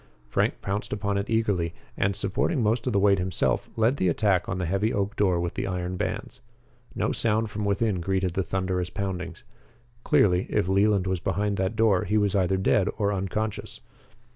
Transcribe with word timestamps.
Frank 0.29 0.61
pounced 0.63 0.91
upon 0.93 1.15
it 1.19 1.29
eagerly, 1.29 1.75
and, 1.95 2.15
supporting 2.15 2.63
most 2.63 2.87
of 2.87 2.93
the 2.93 2.97
weight 2.99 3.19
himself, 3.19 3.69
led 3.75 3.97
the 3.97 4.07
attack 4.07 4.49
on 4.49 4.57
the 4.57 4.65
heavy 4.65 4.91
oak 4.91 5.15
door 5.15 5.39
with 5.39 5.53
the 5.53 5.67
iron 5.67 5.95
bands. 5.95 6.41
No 6.95 7.11
sound 7.11 7.51
from 7.51 7.65
within 7.65 8.01
greeted 8.01 8.33
the 8.33 8.41
thunderous 8.41 8.89
poundings. 8.89 9.43
Clearly, 10.03 10.47
if 10.49 10.67
Leland 10.67 11.05
was 11.05 11.19
behind 11.19 11.57
that 11.57 11.75
door, 11.75 12.05
he 12.05 12.17
was 12.17 12.35
either 12.35 12.57
dead 12.57 12.89
or 12.97 13.13
unconscious. 13.13 13.79